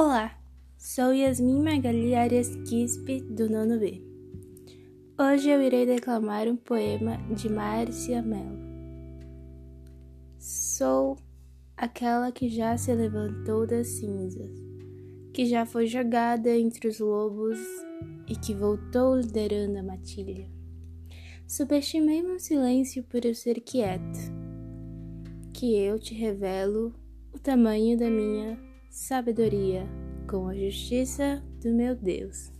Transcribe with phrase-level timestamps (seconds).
[0.00, 0.38] Olá,
[0.76, 4.00] sou Yasmin Magali Arias Quispe, do nono B.
[5.18, 8.60] Hoje eu irei declamar um poema de Márcia Mello.
[10.38, 11.18] Sou
[11.76, 14.52] aquela que já se levantou das cinzas,
[15.34, 17.58] que já foi jogada entre os lobos
[18.28, 20.48] e que voltou liderando a matilha.
[21.44, 24.20] Subestimei meu silêncio por eu ser quieta,
[25.52, 26.94] que eu te revelo
[27.34, 29.86] o tamanho da minha sabedoria
[30.28, 32.57] com a justiça do meu Deus.